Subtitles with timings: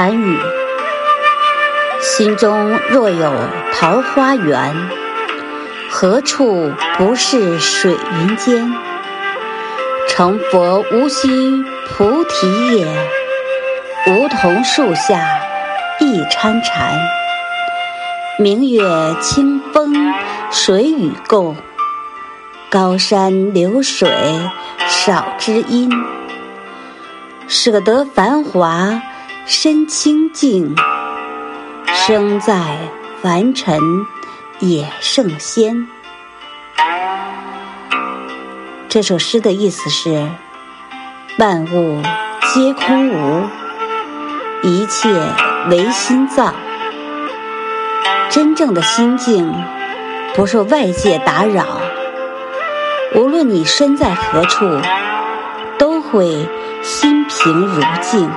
[0.00, 0.38] 禅语：
[2.00, 3.32] 心中若有
[3.74, 4.72] 桃花源，
[5.90, 8.72] 何处不是水云间？
[10.06, 12.86] 成佛无须菩提叶，
[14.06, 15.26] 梧桐树下
[15.98, 16.96] 一参禅。
[18.38, 18.84] 明月
[19.20, 20.14] 清风
[20.52, 21.56] 水与共，
[22.70, 24.08] 高山流水
[24.86, 25.90] 少知音。
[27.48, 29.02] 舍得繁华。
[29.50, 30.76] 身清净，
[31.86, 32.76] 生在
[33.22, 33.80] 凡尘
[34.58, 35.88] 也圣仙。
[38.90, 40.28] 这首诗的意思是：
[41.38, 42.02] 万物
[42.52, 43.48] 皆空无，
[44.64, 45.08] 一切
[45.70, 46.52] 唯心造。
[48.28, 49.50] 真正的心境
[50.34, 51.64] 不受外界打扰，
[53.14, 54.66] 无论你身在何处，
[55.78, 56.46] 都会
[56.82, 58.30] 心平如镜。